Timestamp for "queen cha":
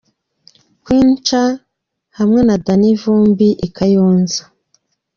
0.83-1.43